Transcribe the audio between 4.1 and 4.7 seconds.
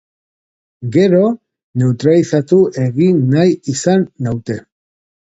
naute.